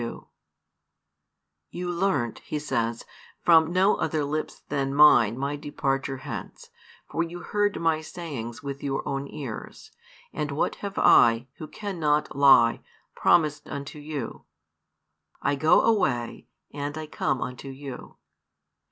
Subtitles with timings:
[1.69, 3.05] You learnt, He says,
[3.43, 6.71] from no other lips than Mine My |343 departure hence,
[7.07, 9.91] for you heard My sayings with your own ears,
[10.33, 12.81] and what have I, Who cannot lie,
[13.13, 14.45] promised unto you?
[15.39, 18.17] I go away, and I come unto you.